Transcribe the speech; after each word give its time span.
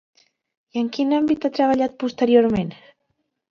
I 0.77 0.81
en 0.83 0.89
quin 0.95 1.13
àmbit 1.19 1.45
ha 1.45 1.53
treballat 1.59 1.95
posteriorment? 2.07 2.75